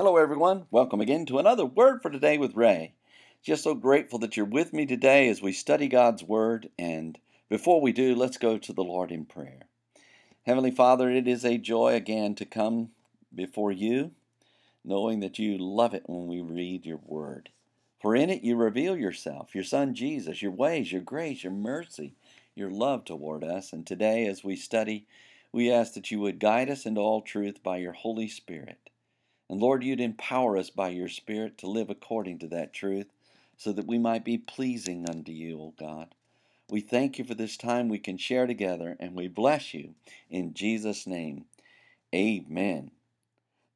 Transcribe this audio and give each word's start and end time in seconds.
Hello, 0.00 0.16
everyone. 0.16 0.66
Welcome 0.70 1.00
again 1.00 1.26
to 1.26 1.40
another 1.40 1.66
Word 1.66 2.02
for 2.02 2.08
Today 2.08 2.38
with 2.38 2.54
Ray. 2.54 2.92
Just 3.42 3.64
so 3.64 3.74
grateful 3.74 4.20
that 4.20 4.36
you're 4.36 4.46
with 4.46 4.72
me 4.72 4.86
today 4.86 5.28
as 5.28 5.42
we 5.42 5.50
study 5.50 5.88
God's 5.88 6.22
Word. 6.22 6.68
And 6.78 7.18
before 7.48 7.80
we 7.80 7.90
do, 7.90 8.14
let's 8.14 8.38
go 8.38 8.58
to 8.58 8.72
the 8.72 8.84
Lord 8.84 9.10
in 9.10 9.24
prayer. 9.24 9.62
Heavenly 10.46 10.70
Father, 10.70 11.10
it 11.10 11.26
is 11.26 11.44
a 11.44 11.58
joy 11.58 11.94
again 11.94 12.36
to 12.36 12.44
come 12.44 12.90
before 13.34 13.72
you, 13.72 14.12
knowing 14.84 15.18
that 15.18 15.40
you 15.40 15.58
love 15.58 15.94
it 15.94 16.04
when 16.06 16.28
we 16.28 16.40
read 16.40 16.86
your 16.86 17.00
Word. 17.04 17.48
For 18.00 18.14
in 18.14 18.30
it 18.30 18.44
you 18.44 18.54
reveal 18.54 18.96
yourself, 18.96 19.52
your 19.52 19.64
Son 19.64 19.96
Jesus, 19.96 20.40
your 20.40 20.52
ways, 20.52 20.92
your 20.92 21.02
grace, 21.02 21.42
your 21.42 21.52
mercy, 21.52 22.14
your 22.54 22.70
love 22.70 23.04
toward 23.04 23.42
us. 23.42 23.72
And 23.72 23.84
today, 23.84 24.28
as 24.28 24.44
we 24.44 24.54
study, 24.54 25.08
we 25.50 25.72
ask 25.72 25.94
that 25.94 26.12
you 26.12 26.20
would 26.20 26.38
guide 26.38 26.70
us 26.70 26.86
into 26.86 27.00
all 27.00 27.20
truth 27.20 27.64
by 27.64 27.78
your 27.78 27.94
Holy 27.94 28.28
Spirit. 28.28 28.78
And 29.48 29.60
Lord, 29.60 29.82
you'd 29.82 30.00
empower 30.00 30.56
us 30.56 30.70
by 30.70 30.90
your 30.90 31.08
Spirit 31.08 31.56
to 31.58 31.66
live 31.66 31.88
according 31.88 32.38
to 32.40 32.48
that 32.48 32.72
truth 32.72 33.12
so 33.56 33.72
that 33.72 33.86
we 33.86 33.98
might 33.98 34.24
be 34.24 34.38
pleasing 34.38 35.08
unto 35.08 35.32
you, 35.32 35.58
O 35.60 35.74
God. 35.78 36.14
We 36.70 36.80
thank 36.80 37.18
you 37.18 37.24
for 37.24 37.34
this 37.34 37.56
time 37.56 37.88
we 37.88 37.98
can 37.98 38.18
share 38.18 38.46
together, 38.46 38.96
and 39.00 39.14
we 39.14 39.26
bless 39.26 39.72
you 39.72 39.94
in 40.28 40.52
Jesus' 40.52 41.06
name. 41.06 41.46
Amen. 42.14 42.90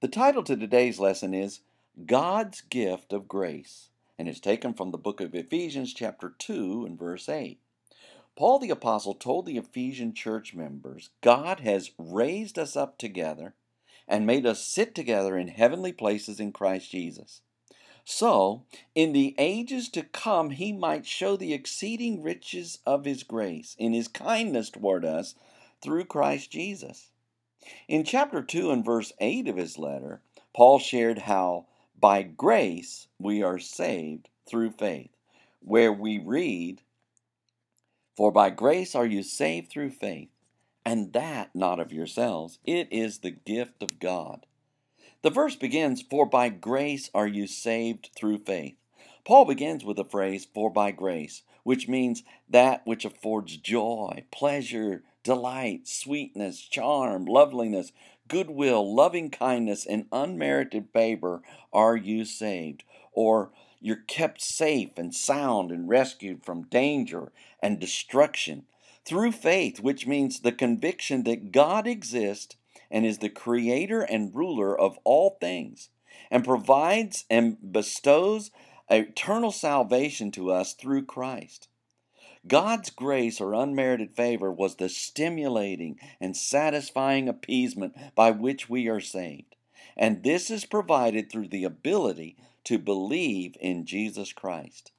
The 0.00 0.08
title 0.08 0.42
to 0.44 0.56
today's 0.56 1.00
lesson 1.00 1.32
is 1.32 1.60
God's 2.04 2.60
Gift 2.60 3.12
of 3.12 3.28
Grace, 3.28 3.88
and 4.18 4.28
is 4.28 4.40
taken 4.40 4.74
from 4.74 4.90
the 4.90 4.98
book 4.98 5.20
of 5.20 5.34
Ephesians, 5.34 5.94
chapter 5.94 6.34
2, 6.38 6.84
and 6.84 6.98
verse 6.98 7.28
8. 7.28 7.58
Paul 8.36 8.58
the 8.58 8.70
Apostle 8.70 9.14
told 9.14 9.46
the 9.46 9.56
Ephesian 9.56 10.12
church 10.12 10.54
members 10.54 11.10
God 11.22 11.60
has 11.60 11.92
raised 11.98 12.58
us 12.58 12.76
up 12.76 12.98
together 12.98 13.54
and 14.12 14.26
made 14.26 14.44
us 14.44 14.62
sit 14.62 14.94
together 14.94 15.38
in 15.38 15.48
heavenly 15.48 15.90
places 15.90 16.38
in 16.38 16.52
Christ 16.52 16.90
Jesus. 16.90 17.40
So, 18.04 18.66
in 18.94 19.14
the 19.14 19.34
ages 19.38 19.88
to 19.88 20.02
come, 20.02 20.50
he 20.50 20.70
might 20.70 21.06
show 21.06 21.34
the 21.34 21.54
exceeding 21.54 22.22
riches 22.22 22.80
of 22.84 23.06
his 23.06 23.22
grace 23.22 23.74
in 23.78 23.94
his 23.94 24.08
kindness 24.08 24.68
toward 24.68 25.06
us 25.06 25.34
through 25.80 26.04
Christ 26.04 26.50
Jesus. 26.50 27.10
In 27.88 28.04
chapter 28.04 28.42
2 28.42 28.70
and 28.70 28.84
verse 28.84 29.14
8 29.18 29.48
of 29.48 29.56
his 29.56 29.78
letter, 29.78 30.20
Paul 30.52 30.78
shared 30.78 31.20
how 31.20 31.64
by 31.98 32.22
grace 32.22 33.08
we 33.18 33.42
are 33.42 33.58
saved 33.58 34.28
through 34.46 34.72
faith, 34.72 35.16
where 35.60 35.92
we 35.92 36.18
read, 36.18 36.82
For 38.14 38.30
by 38.30 38.50
grace 38.50 38.94
are 38.94 39.06
you 39.06 39.22
saved 39.22 39.70
through 39.70 39.90
faith 39.90 40.28
and 40.84 41.12
that 41.12 41.54
not 41.54 41.78
of 41.80 41.92
yourselves. 41.92 42.58
It 42.64 42.88
is 42.90 43.18
the 43.18 43.30
gift 43.30 43.82
of 43.82 43.98
God. 43.98 44.46
The 45.22 45.30
verse 45.30 45.54
begins, 45.54 46.02
For 46.02 46.26
by 46.26 46.48
grace 46.48 47.10
are 47.14 47.26
you 47.26 47.46
saved 47.46 48.10
through 48.16 48.38
faith. 48.38 48.74
Paul 49.24 49.44
begins 49.44 49.84
with 49.84 49.96
the 49.96 50.04
phrase, 50.04 50.46
For 50.52 50.70
by 50.70 50.90
grace, 50.90 51.42
which 51.62 51.88
means 51.88 52.24
that 52.48 52.84
which 52.84 53.04
affords 53.04 53.56
joy, 53.56 54.24
pleasure, 54.32 55.04
delight, 55.22 55.86
sweetness, 55.86 56.60
charm, 56.62 57.24
loveliness, 57.26 57.92
goodwill, 58.26 58.94
loving 58.94 59.30
kindness, 59.30 59.86
and 59.86 60.06
unmerited 60.10 60.88
favor 60.92 61.42
are 61.72 61.96
you 61.96 62.24
saved. 62.24 62.82
Or 63.12 63.52
you're 63.80 63.96
kept 63.96 64.40
safe 64.40 64.90
and 64.96 65.14
sound 65.14 65.70
and 65.70 65.88
rescued 65.88 66.44
from 66.44 66.64
danger 66.64 67.30
and 67.60 67.78
destruction 67.78 68.64
through 69.04 69.32
faith, 69.32 69.80
which 69.80 70.06
means 70.06 70.40
the 70.40 70.52
conviction 70.52 71.24
that 71.24 71.52
God 71.52 71.86
exists 71.86 72.56
and 72.90 73.06
is 73.06 73.18
the 73.18 73.28
creator 73.28 74.02
and 74.02 74.34
ruler 74.34 74.78
of 74.78 74.98
all 75.04 75.38
things, 75.40 75.88
and 76.30 76.44
provides 76.44 77.24
and 77.30 77.56
bestows 77.72 78.50
eternal 78.90 79.50
salvation 79.50 80.30
to 80.32 80.50
us 80.50 80.74
through 80.74 81.04
Christ. 81.04 81.68
God's 82.46 82.90
grace 82.90 83.40
or 83.40 83.54
unmerited 83.54 84.16
favor 84.16 84.50
was 84.50 84.76
the 84.76 84.88
stimulating 84.88 85.98
and 86.20 86.36
satisfying 86.36 87.28
appeasement 87.28 87.94
by 88.14 88.32
which 88.32 88.68
we 88.68 88.88
are 88.88 89.00
saved. 89.00 89.54
And 89.96 90.22
this 90.22 90.50
is 90.50 90.64
provided 90.64 91.30
through 91.30 91.48
the 91.48 91.64
ability 91.64 92.36
to 92.64 92.78
believe 92.78 93.56
in 93.60 93.86
Jesus 93.86 94.32
Christ. 94.32 94.92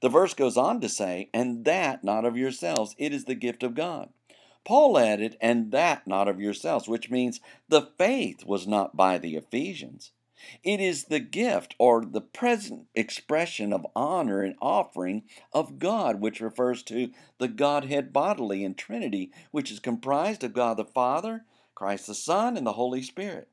The 0.00 0.08
verse 0.08 0.34
goes 0.34 0.56
on 0.56 0.80
to 0.80 0.88
say, 0.88 1.28
and 1.34 1.64
that 1.66 2.02
not 2.02 2.24
of 2.24 2.36
yourselves, 2.36 2.94
it 2.98 3.12
is 3.12 3.24
the 3.24 3.34
gift 3.34 3.62
of 3.62 3.74
God. 3.74 4.10
Paul 4.64 4.98
added, 4.98 5.36
and 5.40 5.72
that 5.72 6.06
not 6.06 6.28
of 6.28 6.40
yourselves, 6.40 6.88
which 6.88 7.10
means 7.10 7.40
the 7.68 7.82
faith 7.98 8.44
was 8.44 8.66
not 8.66 8.96
by 8.96 9.18
the 9.18 9.36
Ephesians. 9.36 10.12
It 10.62 10.80
is 10.80 11.04
the 11.04 11.20
gift 11.20 11.74
or 11.78 12.02
the 12.04 12.22
present 12.22 12.86
expression 12.94 13.74
of 13.74 13.86
honor 13.94 14.42
and 14.42 14.56
offering 14.60 15.24
of 15.52 15.78
God, 15.78 16.20
which 16.20 16.40
refers 16.40 16.82
to 16.84 17.10
the 17.38 17.48
Godhead 17.48 18.12
bodily 18.12 18.64
in 18.64 18.74
Trinity, 18.74 19.32
which 19.50 19.70
is 19.70 19.80
comprised 19.80 20.42
of 20.42 20.54
God 20.54 20.78
the 20.78 20.84
Father, 20.84 21.44
Christ 21.74 22.06
the 22.06 22.14
Son, 22.14 22.56
and 22.56 22.66
the 22.66 22.72
Holy 22.72 23.02
Spirit. 23.02 23.48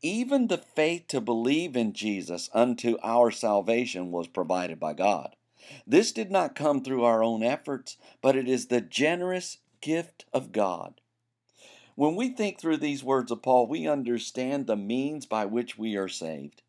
Even 0.00 0.46
the 0.46 0.58
faith 0.58 1.08
to 1.08 1.20
believe 1.20 1.76
in 1.76 1.92
Jesus 1.92 2.48
unto 2.52 2.98
our 3.02 3.32
salvation 3.32 4.12
was 4.12 4.28
provided 4.28 4.78
by 4.78 4.92
God. 4.92 5.34
This 5.86 6.12
did 6.12 6.30
not 6.30 6.54
come 6.54 6.82
through 6.82 7.04
our 7.04 7.22
own 7.22 7.42
efforts, 7.42 7.96
but 8.20 8.36
it 8.36 8.48
is 8.48 8.66
the 8.66 8.80
generous 8.80 9.58
gift 9.80 10.24
of 10.32 10.52
God. 10.52 11.00
When 11.94 12.16
we 12.16 12.30
think 12.30 12.58
through 12.58 12.78
these 12.78 13.04
words 13.04 13.30
of 13.30 13.42
Paul, 13.42 13.66
we 13.66 13.86
understand 13.86 14.66
the 14.66 14.76
means 14.76 15.26
by 15.26 15.44
which 15.44 15.76
we 15.76 15.96
are 15.96 16.08
saved. 16.08 16.62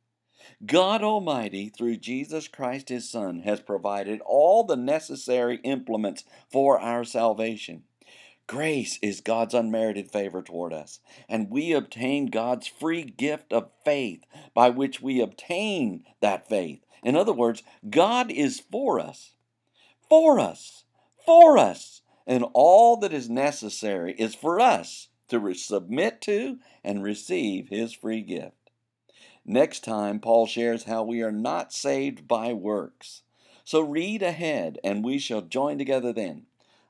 God 0.66 1.02
Almighty, 1.02 1.70
through 1.70 1.98
Jesus 1.98 2.48
Christ 2.48 2.90
His 2.90 3.10
Son, 3.10 3.40
has 3.40 3.62
provided 3.62 4.20
all 4.26 4.66
the 4.66 4.76
necessary 4.76 5.60
implements 5.64 6.26
for 6.50 6.80
our 6.80 7.04
salvation. 7.04 7.84
Grace 8.48 9.00
is 9.02 9.22
God's 9.22 9.54
unmerited 9.54 10.12
favor 10.12 10.42
toward 10.42 10.74
us, 10.74 11.00
and 11.30 11.50
we 11.50 11.72
obtain 11.72 12.28
God's 12.28 12.68
free 12.68 13.04
gift 13.04 13.54
of 13.54 13.72
faith 13.86 14.24
by 14.54 14.70
which 14.70 15.02
we 15.02 15.22
obtain 15.22 16.06
that 16.22 16.48
faith 16.48 16.84
in 17.04 17.18
other 17.18 17.34
words, 17.34 17.64
God 17.90 18.32
is 18.32 18.62
for 18.72 19.00
us, 19.00 19.34
for 20.10 20.40
us, 20.40 20.86
for 21.26 21.58
us, 21.58 22.02
and 22.26 22.46
all 22.54 22.96
that 22.98 23.12
is 23.12 23.30
necessary 23.30 24.16
is 24.18 24.34
for 24.34 24.60
us 24.60 25.10
to 25.28 25.54
submit 25.54 26.22
to 26.22 26.60
and 26.84 27.04
receive 27.04 27.68
His 27.70 27.94
free 27.94 28.22
gift. 28.22 28.72
Next 29.46 29.84
time, 29.84 30.20
Paul 30.20 30.48
shares 30.48 30.86
how 30.86 31.04
we 31.04 31.22
are 31.22 31.32
not 31.32 31.74
saved 31.74 32.28
by 32.28 32.54
works. 32.54 33.24
So 33.66 33.82
read 33.82 34.22
ahead, 34.22 34.80
and 34.84 35.04
we 35.04 35.20
shall 35.20 35.42
join 35.42 35.78
together 35.78 36.14
then. 36.14 36.46